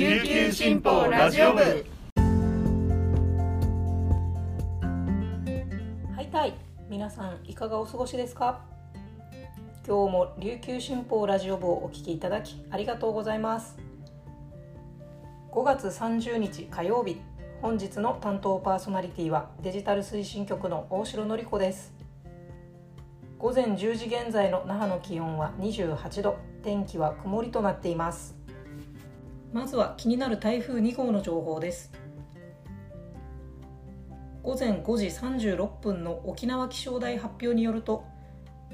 [0.00, 1.60] 琉球新報ラジオ部。
[1.60, 1.66] は
[6.22, 6.54] いたい。
[6.88, 8.62] 皆さんいかがお過ごしですか？
[9.86, 13.76] 今日も琉球新報ラジオ部をお聞きいただきありがとうございます。
[15.52, 17.20] 5月30日火曜日
[17.60, 21.92] 本日の担当パーソナリティはデジタル推進局の大城典子です。
[23.38, 28.39] 午前10時現在の那覇の気温は28度天気は曇りとなっています。
[29.52, 31.92] まずは気になる台風2号の情報です。
[34.44, 38.04] 午前5時36分の沖縄気象台発表によると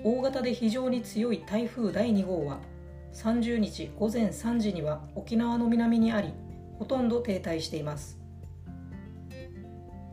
[0.05, 2.59] 大型で非常に強い台風第2号は
[3.15, 6.35] 30日午前3時には沖縄の南にあり
[6.79, 8.19] ほとんど停滞しています。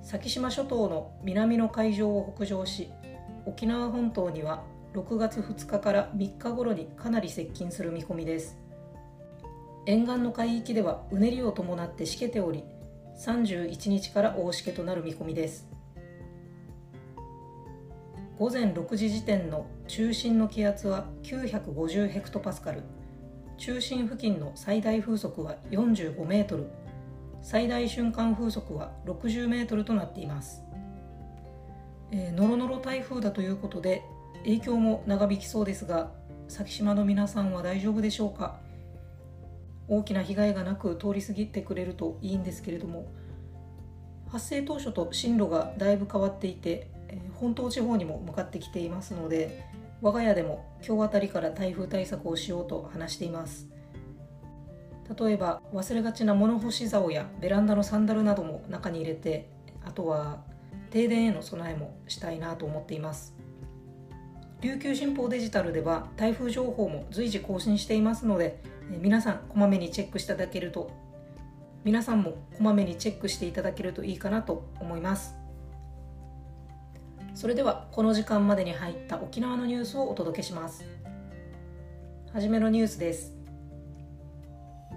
[0.01, 2.89] 先島諸島の南の海上を北上し
[3.45, 8.57] 沖縄本島には6月2日から3日頃にかなり接近する見込みです。
[9.85, 12.63] 沿岸の海域ではうねりを伴ってしけており
[13.19, 15.67] 31日から大しけとなる見込みです。
[18.39, 22.83] 午前6時時点の中心の気圧は950ヘクトパスカル。
[23.57, 26.67] 中心付近の最大風速は45メートル。
[27.41, 30.63] 最大瞬間風速は60メートルとなっています。
[32.11, 34.01] えー、ノロノロ台風だということで
[34.43, 36.11] 影響も長引きそうですが
[36.47, 38.62] 先島の皆さんは大丈夫でしょうか？
[39.87, 43.07] 大きな被害がなく通り過ぎてくれるといいんですけれども
[44.29, 49.63] 発生当初と進路がだいぶ変わっていて、え、本島地方にも向かってきていますので
[50.01, 53.67] 我が家でも今日あたりから台風対策をしようと話しています。
[55.19, 59.49] 例えば忘れがちな物干し竿やベランダのサンダルなども中に入れて
[59.85, 60.43] あとは
[60.91, 63.35] 停電への備えもしたいなと思っています。
[64.63, 68.61] 琉球新報デジタルでは台風情報も随時更新していますので
[69.01, 70.89] 皆さんこまめにチェックしていただけると
[71.83, 75.35] 皆さんもこまめにチェックしていただけるといいかなと思います。
[77.35, 80.85] それではこの時間までに入った沖縄のニュースをお届けします。
[82.31, 83.33] はじめのニュースです。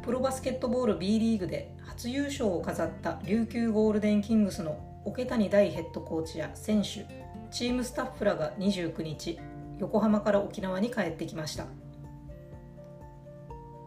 [0.05, 7.05] プロバスケットボール B リーグで初優勝を飾った琉球ゴールデンキングスの桶谷大ヘッドコーチや選手
[7.51, 9.41] チームスタッフらが29日
[9.79, 11.67] 横浜から沖縄に帰ってきました。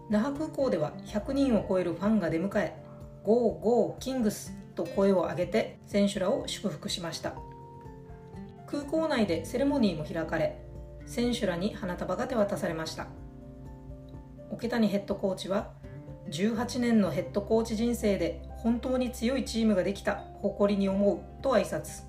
[0.09, 2.75] 那覇空港では100人を超えるファンが出迎え
[3.23, 7.33] 「ゴーゴーキングス!」と声を上げて選手らを祝福しました。
[8.65, 10.61] 空港内でセレモニーも開かれ
[11.05, 13.07] 選手らに花束が手渡されました。
[14.51, 15.71] 桶谷ヘッドコーチは
[16.29, 22.03] 18年のヘッドコーチ人生で本当に強いチームができた誇りに思うと挨拶。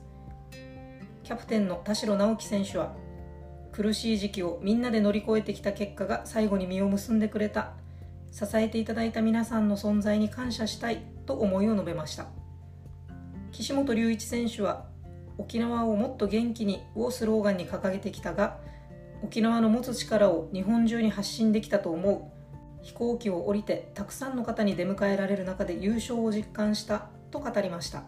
[1.22, 2.94] キャプテンの田代直樹選手は
[3.80, 7.72] 苦しい時期をみんなで乗り越えてきた結果が最後に実を結んでくれた。
[8.30, 12.26] 支えていただいた皆さんの存在に感謝したいと思いを述べました。
[13.52, 14.84] 岸本隆一選手は
[15.38, 18.58] 沖縄をもっと元気にをスローガンに掲げてきたが
[19.22, 22.30] 沖縄の持つ力を日本中に発信できたと思
[22.82, 22.84] う。
[22.84, 28.02] 飛行機を降りてたくさんの方に出迎えられる中で優勝を実感したと語りました。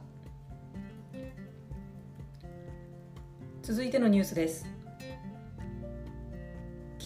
[3.63, 4.82] 続いてのニュースです。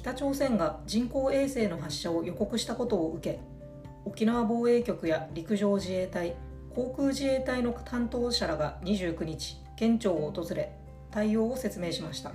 [0.06, 3.40] 北朝鮮が人工衛星の発射を予告したことを受け
[4.04, 6.36] 沖縄防衛局や陸上自衛隊
[6.72, 10.70] 航空自衛隊の担当者らが29日県庁を訪れ
[11.10, 12.30] 対応を説明しました。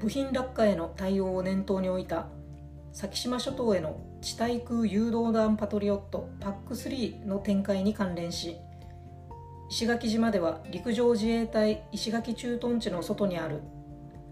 [0.00, 2.28] 部品落下への対応を念頭に置いた
[2.92, 8.56] 先島諸島への地対空誘導弾パトリオット PAC3 の展開に関連し
[9.68, 13.60] 石垣島では陸上自衛隊石垣駐屯地の外にある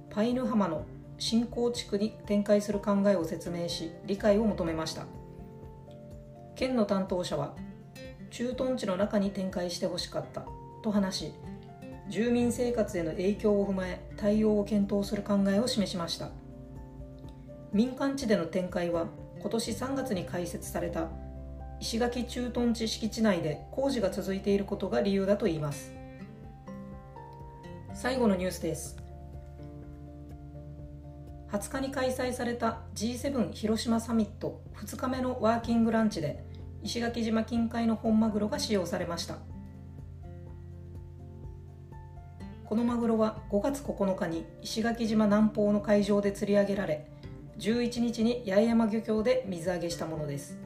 [0.08, 0.86] パイヌ浜の
[1.18, 5.06] 新興地区に展開する考えを説明し理解を求めました。
[6.54, 7.54] 県の担当者は
[8.30, 10.44] 駐屯地の中に展開してほしかった
[10.82, 11.32] と話し
[12.08, 16.30] 住民生活への影響を踏まえ対応を検討する考えを示しました。
[17.72, 19.06] 民間地での展開は
[19.40, 21.08] 今年3月に開設された
[21.80, 25.92] 石垣駐屯地敷地内で工事が続いていることが理由だといいます。
[27.92, 29.05] 最後のニュースです。
[31.52, 36.44] 20日に開催された G7 広島サミット2日目のワーキングランチで
[36.82, 39.36] 石垣島近海の本マグロが使用されました。
[42.64, 47.06] このマグロは5月9日に石垣島南方の海上で釣り上げられ
[47.58, 50.58] 11日に八重山漁協で水揚げしたものです。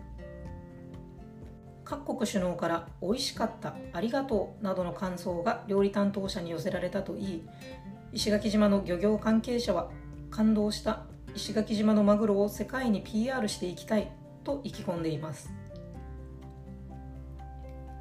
[1.84, 7.48] 各国首脳から「美味しかった」「ありがとう」などの感想が料理担当者に寄せられたといい
[8.12, 9.90] 石垣島の漁業関係者は
[10.30, 11.04] 感動した。
[11.34, 14.10] 石垣島のマグロを世界に PR していきたい。
[14.44, 15.52] と意気込んでいます。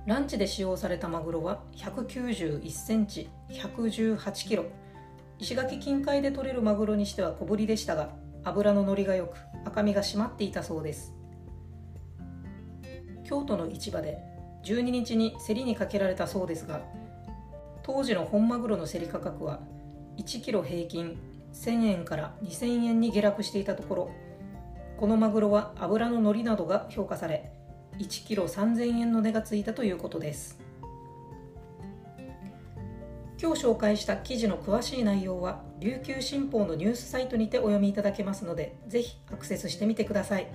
[0.05, 4.65] ランチで使用されたマグロは191センチ118キロ。
[5.37, 8.09] 石垣近海で取れるマグロにしては小ぶりでしたが
[8.43, 11.13] 脂の乗りが良く赤身が締まっていたそうです。
[13.23, 14.17] 京都の市場で
[14.65, 16.81] 12日に競りにかけられたそうですが
[17.83, 19.59] 当時の本マグロの競り価格は
[20.17, 21.17] 1キロ平均
[21.53, 24.11] 1000円から2000円に下落していたところ
[24.97, 27.51] このマグロは脂の乗りなどが評価され
[27.99, 30.57] 1キロ3000円の値がついたということです。
[33.41, 40.47] 今日紹介した記事の詳しい内容は琉球新報のニュースサイトにてお読みいただけますのでぜひアクセスしてみてください。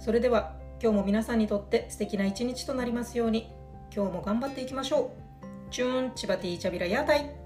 [0.00, 3.52] それでは今日も皆さんにとって素敵な一日となりますように
[3.94, 5.12] 今日も頑張っていきましょ
[5.70, 5.72] う。
[5.72, 7.37] チューンチバティーチャビラヤータイ。